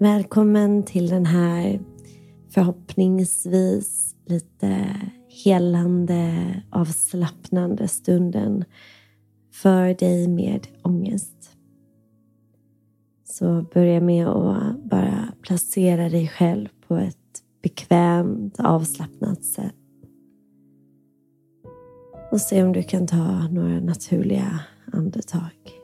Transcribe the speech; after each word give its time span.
Välkommen 0.00 0.82
till 0.82 1.08
den 1.08 1.26
här 1.26 1.80
förhoppningsvis 2.48 4.16
lite 4.26 4.96
helande, 5.44 6.62
avslappnande 6.70 7.88
stunden 7.88 8.64
för 9.52 9.94
dig 9.94 10.28
med 10.28 10.66
ångest. 10.82 11.50
Så 13.24 13.62
börja 13.74 14.00
med 14.00 14.28
att 14.28 14.84
bara 14.84 15.32
placera 15.42 16.08
dig 16.08 16.28
själv 16.28 16.68
på 16.88 16.96
ett 16.96 17.42
bekvämt, 17.62 18.60
avslappnat 18.60 19.44
sätt. 19.44 19.74
Och 22.32 22.40
se 22.40 22.62
om 22.62 22.72
du 22.72 22.82
kan 22.82 23.06
ta 23.06 23.48
några 23.48 23.80
naturliga 23.80 24.60
andetag. 24.92 25.79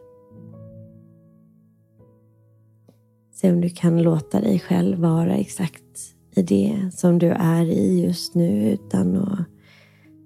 Se 3.37 3.53
om 3.53 3.61
du 3.61 3.69
kan 3.69 4.03
låta 4.03 4.41
dig 4.41 4.59
själv 4.59 4.99
vara 4.99 5.37
exakt 5.37 6.15
i 6.37 6.43
det 6.43 6.91
som 6.93 7.19
du 7.19 7.27
är 7.29 7.65
i 7.65 8.05
just 8.05 8.35
nu 8.35 8.73
utan 8.73 9.17
att 9.17 9.47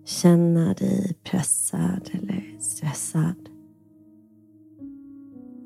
känna 0.05 0.75
dig 0.75 1.17
pressad 1.25 2.11
eller 2.13 2.59
stressad. 2.61 3.49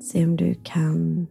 Se 0.01 0.25
om 0.25 0.35
du 0.35 0.55
kan 0.63 1.27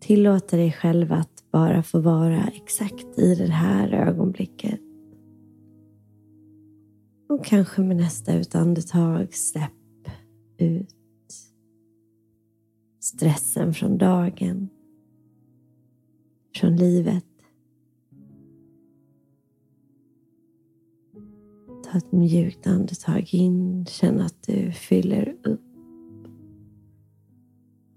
tillåta 0.00 0.56
dig 0.56 0.72
själv 0.72 1.12
att 1.12 1.44
bara 1.52 1.82
få 1.82 2.00
vara 2.00 2.46
exakt 2.46 3.18
i 3.18 3.34
det 3.34 3.52
här 3.52 3.92
ögonblicket. 3.92 4.80
Och 7.28 7.44
kanske 7.44 7.82
med 7.82 7.96
nästa 7.96 8.34
utandetag 8.34 9.34
släpp 9.34 10.08
ut 10.58 10.94
stressen 13.00 13.74
från 13.74 13.98
dagen, 13.98 14.68
från 16.62 16.76
livet. 16.76 17.24
Ta 21.84 21.98
ett 21.98 22.12
mjukt 22.12 22.66
andetag 22.66 23.34
in, 23.34 23.86
känn 23.86 24.20
att 24.20 24.42
du 24.42 24.72
fyller 24.72 25.36
upp. 25.44 25.60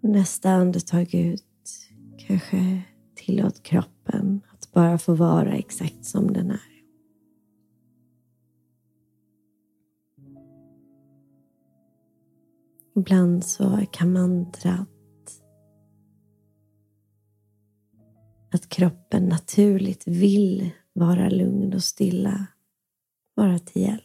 Nästa 0.02 0.50
andetag 0.50 1.16
ut, 1.16 1.44
kanske 2.18 2.82
tillåt 3.16 3.64
kroppen 3.64 4.42
att 4.54 4.72
bara 4.72 4.98
få 4.98 5.14
vara 5.14 5.54
exakt 5.54 6.06
som 6.06 6.34
den 6.34 6.52
är. 6.52 6.84
Ibland 12.96 13.46
så 13.46 13.86
kan 13.92 14.14
mantrat 14.14 14.95
kroppen 18.76 19.26
naturligt 19.26 20.08
vill 20.08 20.70
vara 20.94 21.30
lugn 21.30 21.74
och 21.74 21.84
stilla 21.84 22.48
vara 23.36 23.60
till 23.60 23.82
hjälp. 23.82 24.04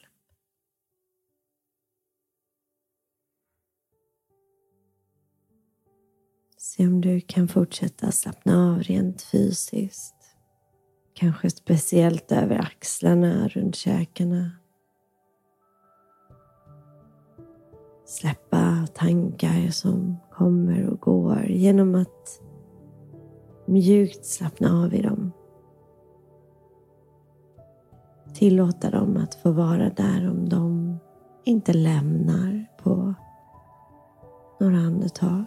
Se 6.58 6.86
om 6.86 7.00
du 7.00 7.20
kan 7.20 7.48
fortsätta 7.48 8.12
slappna 8.12 8.72
av 8.72 8.82
rent 8.82 9.22
fysiskt. 9.22 10.14
Kanske 11.14 11.50
speciellt 11.50 12.32
över 12.32 12.58
axlarna, 12.58 13.48
runt 13.48 13.76
käkarna. 13.76 14.50
Släppa 18.06 18.86
tankar 18.94 19.70
som 19.70 20.16
kommer 20.32 20.86
och 20.86 21.00
går 21.00 21.46
genom 21.48 21.94
att 21.94 22.49
mjukt 23.70 24.24
slappna 24.24 24.82
av 24.84 24.94
i 24.94 25.02
dem. 25.02 25.32
Tillåta 28.34 28.90
dem 28.90 29.16
att 29.16 29.34
få 29.34 29.50
vara 29.50 29.90
där 29.90 30.30
om 30.30 30.48
de 30.48 30.96
inte 31.44 31.72
lämnar 31.72 32.66
på 32.82 33.14
några 34.60 34.76
andetag. 34.76 35.44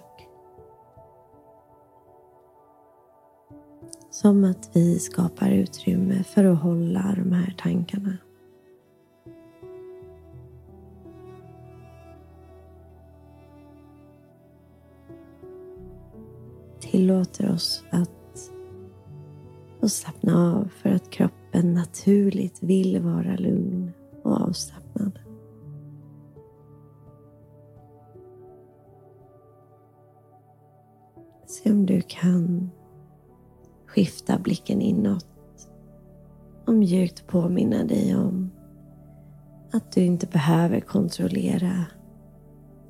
Som 4.10 4.44
att 4.44 4.70
vi 4.74 5.00
skapar 5.00 5.52
utrymme 5.52 6.24
för 6.24 6.44
att 6.44 6.62
hålla 6.62 7.16
de 7.18 7.32
här 7.32 7.56
tankarna. 7.58 8.18
Tillåter 16.94 17.52
oss 17.52 17.84
att 17.92 18.52
få 19.80 19.90
slappna 19.90 20.54
av 20.54 20.68
för 20.68 20.90
att 20.90 21.10
kroppen 21.10 21.74
naturligt 21.74 22.64
vill 22.64 23.02
vara 23.02 23.36
lugn 23.36 23.92
och 24.24 24.42
avslappnad. 24.42 25.20
Se 31.48 31.72
om 31.72 31.86
du 31.86 32.02
kan 32.02 32.72
skifta 33.86 34.40
blicken 34.40 34.82
inåt 34.82 35.28
och 36.68 36.74
mjukt 36.74 37.28
påminna 37.28 37.84
dig 37.84 38.16
om 38.16 38.52
att 39.72 39.92
du 39.92 40.02
inte 40.02 40.28
behöver 40.28 40.80
kontrollera 40.80 41.86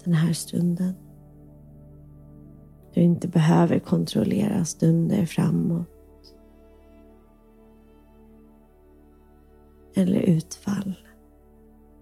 den 0.04 0.14
här 0.14 0.34
stunden. 0.34 1.03
Du 2.94 3.02
inte 3.02 3.28
behöver 3.28 3.80
kontrollera 3.80 4.66
stunder 4.66 5.26
framåt. 5.26 5.88
Eller 9.96 10.20
utfall 10.20 10.96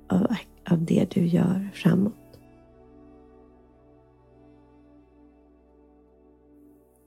av, 0.10 0.28
av 0.72 0.86
det 0.86 1.12
du 1.12 1.26
gör 1.26 1.70
framåt. 1.74 2.14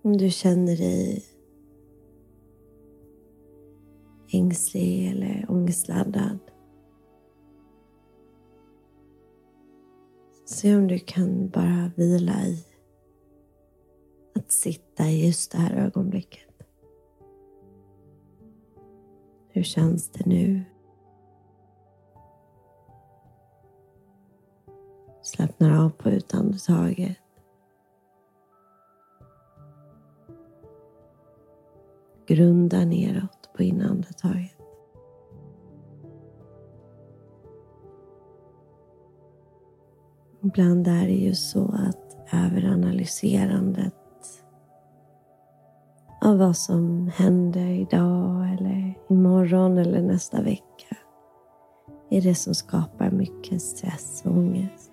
Om 0.02 0.16
du 0.16 0.30
känner 0.30 0.76
dig 0.76 1.24
ängslig 4.32 5.10
eller 5.10 5.46
ångestladdad. 5.48 6.38
Se 10.44 10.76
om 10.76 10.88
du 10.88 10.98
kan 10.98 11.48
bara 11.48 11.90
vila 11.96 12.46
i 12.46 12.73
att 14.44 14.52
sitta 14.52 15.04
i 15.04 15.26
just 15.26 15.52
det 15.52 15.58
här 15.58 15.74
ögonblicket. 15.74 16.40
Hur 19.48 19.62
känns 19.62 20.10
det 20.10 20.26
nu? 20.26 20.64
Slappnar 25.22 25.84
av 25.84 25.90
på 25.90 26.10
utandetaget. 26.10 27.16
Grunda 32.26 32.84
neråt 32.84 33.50
på 33.56 33.62
inandetaget. 33.62 34.50
Ibland 40.42 40.88
är 40.88 41.06
det 41.06 41.14
ju 41.14 41.34
så 41.34 41.64
att 41.64 42.16
överanalyserandet 42.32 44.03
av 46.24 46.38
vad 46.38 46.56
som 46.56 47.10
händer 47.16 47.66
idag 47.66 48.52
eller 48.52 48.94
imorgon 49.08 49.78
eller 49.78 50.02
nästa 50.02 50.42
vecka 50.42 50.96
är 52.10 52.20
det 52.20 52.34
som 52.34 52.54
skapar 52.54 53.10
mycket 53.10 53.62
stress 53.62 54.22
och 54.26 54.32
ångest. 54.32 54.92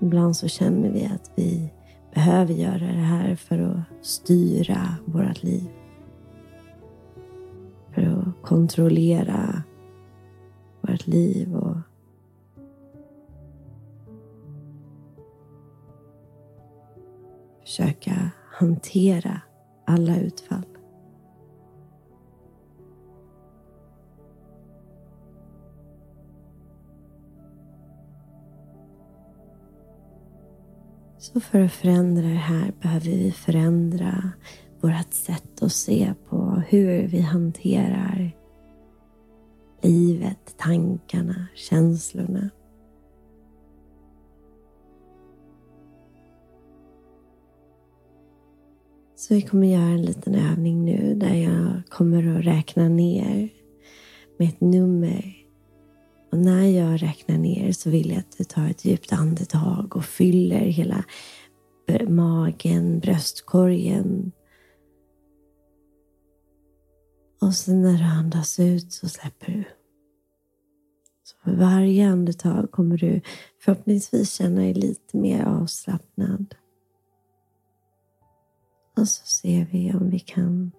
Ibland 0.00 0.36
så 0.36 0.48
känner 0.48 0.90
vi 0.90 1.04
att 1.06 1.30
vi 1.36 1.72
behöver 2.14 2.54
göra 2.54 2.78
det 2.78 3.06
här 3.06 3.36
för 3.36 3.58
att 3.58 4.06
styra 4.06 4.96
vårt 5.04 5.42
liv. 5.42 5.68
För 7.94 8.02
att 8.02 8.42
kontrollera 8.42 9.62
vårt 10.80 11.06
liv 11.06 11.56
försöka 17.78 18.30
hantera 18.52 19.40
alla 19.86 20.16
utfall. 20.16 20.66
Så 31.18 31.40
för 31.40 31.60
att 31.60 31.72
förändra 31.72 32.22
det 32.22 32.28
här 32.28 32.72
behöver 32.82 33.06
vi 33.06 33.32
förändra 33.32 34.30
vårt 34.80 35.12
sätt 35.12 35.62
att 35.62 35.72
se 35.72 36.14
på 36.28 36.62
hur 36.68 37.08
vi 37.08 37.20
hanterar 37.20 38.36
livet, 39.82 40.54
tankarna, 40.58 41.46
känslorna. 41.54 42.50
Så 49.28 49.34
vi 49.34 49.42
kommer 49.42 49.66
göra 49.66 49.82
en 49.82 50.02
liten 50.02 50.34
övning 50.34 50.84
nu 50.84 51.14
där 51.14 51.34
jag 51.34 51.82
kommer 51.88 52.38
att 52.38 52.44
räkna 52.44 52.88
ner 52.88 53.48
med 54.38 54.48
ett 54.48 54.60
nummer. 54.60 55.36
Och 56.32 56.38
när 56.38 56.66
jag 56.66 57.02
räknar 57.02 57.38
ner 57.38 57.72
så 57.72 57.90
vill 57.90 58.10
jag 58.10 58.18
att 58.18 58.38
du 58.38 58.44
tar 58.44 58.68
ett 58.68 58.84
djupt 58.84 59.12
andetag 59.12 59.96
och 59.96 60.04
fyller 60.04 60.60
hela 60.60 61.04
magen, 62.08 63.00
bröstkorgen. 63.00 64.32
Och 67.40 67.54
sen 67.54 67.82
när 67.82 67.98
du 67.98 68.04
andas 68.04 68.60
ut 68.60 68.92
så 68.92 69.08
släpper 69.08 69.52
du. 69.52 69.64
Så 71.24 71.36
för 71.44 71.56
varje 71.56 72.08
andetag 72.08 72.70
kommer 72.70 72.98
du 72.98 73.20
förhoppningsvis 73.60 74.32
känna 74.32 74.60
dig 74.60 74.74
lite 74.74 75.16
mer 75.16 75.44
avslappnad. 75.44 76.54
Och 78.98 79.08
så 79.08 79.26
ser 79.26 79.64
vi 79.72 79.94
om 79.94 80.10
vi 80.10 80.18
kan 80.18 80.72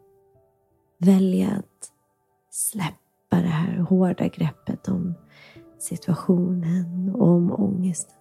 välja 0.97 1.49
att 1.49 1.91
släppa 2.49 2.95
det 3.29 3.47
här 3.47 3.77
hårda 3.77 4.27
greppet 4.27 4.87
om 4.87 5.13
situationen 5.79 7.15
och 7.15 7.27
om 7.27 7.51
ångesten. 7.51 8.15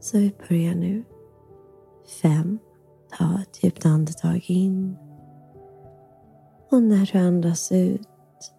Så 0.00 0.18
vi 0.18 0.34
börjar 0.48 0.74
nu. 0.74 1.04
Fem. 2.22 2.58
Ta 3.18 3.40
ett 3.42 3.64
djupt 3.64 3.86
andetag 3.86 4.44
in. 4.46 4.96
Och 6.70 6.82
när 6.82 7.10
du 7.12 7.18
andas 7.18 7.72
ut 7.72 8.08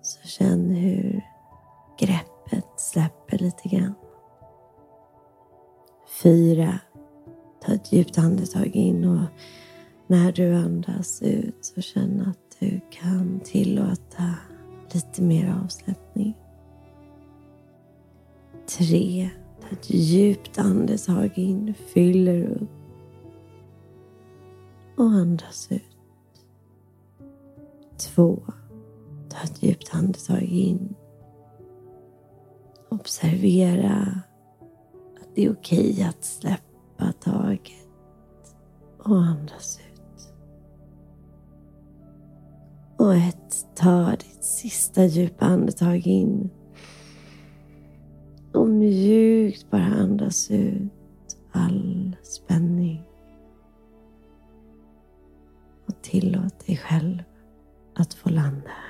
så 0.02 0.28
känn 0.28 0.70
hur 0.70 1.26
greppet 2.00 2.80
släpper 2.80 3.38
lite 3.38 3.70
grann. 3.70 3.94
Fyra. 6.24 6.80
Ta 7.70 7.76
ett 7.76 7.92
djupt 7.94 8.18
andetag 8.18 8.76
in 8.76 9.06
och 9.06 9.26
när 10.08 10.32
du 10.32 10.56
andas 10.56 11.22
ut 11.22 11.58
så 11.66 11.82
känn 11.82 12.22
att 12.22 12.60
du 12.60 12.80
kan 12.92 13.40
tillåta 13.44 14.36
lite 14.94 15.22
mer 15.22 15.56
avslappning. 15.64 16.38
Tre. 18.78 19.30
Ta 19.62 19.68
ett 19.68 19.90
djupt 19.90 20.60
andetag 20.60 21.38
in, 21.38 21.74
fyller 21.94 22.44
upp 22.44 22.70
och 24.98 25.06
andas 25.06 25.72
ut. 25.72 26.46
Två. 27.98 28.44
Ta 29.30 29.38
ett 29.44 29.64
djupt 29.64 29.90
andetag 29.96 30.44
in. 30.44 30.96
Observera 32.90 34.22
att 35.22 35.36
det 35.36 35.46
är 35.46 35.52
okej 35.52 36.04
att 36.10 36.24
släppa 36.24 36.69
släppa 37.00 37.12
taget 37.12 38.56
och 38.98 39.18
andas 39.18 39.80
ut. 39.80 40.34
Och 42.98 43.16
ett, 43.16 43.76
ta 43.76 44.12
ditt 44.12 44.44
sista 44.44 45.06
djupa 45.06 45.46
andetag 45.46 46.08
in. 46.08 46.50
Och 48.54 48.70
mjukt 48.70 49.72
bara 49.72 49.86
andas 49.86 50.52
ut 50.52 50.92
all 51.52 52.16
spänning. 52.24 53.04
Och 55.88 56.02
tillåt 56.02 56.68
dig 56.68 56.78
själv 56.78 57.24
att 57.96 58.14
få 58.14 58.30
landa 58.30 58.70
här. 58.70 58.89